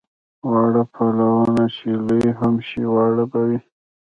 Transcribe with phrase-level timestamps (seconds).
[0.49, 3.59] واړه پلونه چې لوی هم شي واړه به وي.